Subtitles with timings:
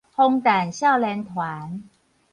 [0.09, 1.83] 防彈少年團